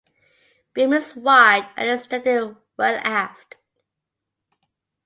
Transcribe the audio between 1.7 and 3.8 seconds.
and is extended well aft.